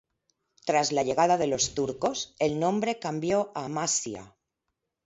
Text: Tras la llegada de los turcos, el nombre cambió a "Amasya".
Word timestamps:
Tras 0.65 0.91
la 0.91 1.03
llegada 1.03 1.37
de 1.37 1.45
los 1.45 1.75
turcos, 1.75 2.33
el 2.39 2.59
nombre 2.59 2.97
cambió 2.97 3.51
a 3.53 3.65
"Amasya". 3.65 4.35